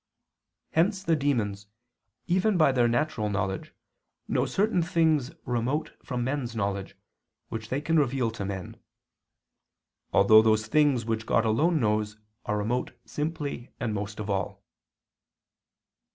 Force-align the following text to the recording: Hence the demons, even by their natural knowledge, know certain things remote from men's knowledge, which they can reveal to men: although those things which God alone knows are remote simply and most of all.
Hence 0.71 1.03
the 1.03 1.15
demons, 1.15 1.67
even 2.25 2.57
by 2.57 2.71
their 2.71 2.87
natural 2.87 3.29
knowledge, 3.29 3.71
know 4.27 4.47
certain 4.47 4.81
things 4.81 5.29
remote 5.45 5.93
from 6.03 6.23
men's 6.23 6.55
knowledge, 6.55 6.97
which 7.49 7.69
they 7.69 7.81
can 7.81 7.99
reveal 7.99 8.31
to 8.31 8.43
men: 8.43 8.77
although 10.11 10.41
those 10.41 10.65
things 10.65 11.05
which 11.05 11.27
God 11.27 11.45
alone 11.45 11.79
knows 11.79 12.17
are 12.47 12.57
remote 12.57 12.97
simply 13.05 13.69
and 13.79 13.93
most 13.93 14.19
of 14.19 14.27
all. 14.27 14.63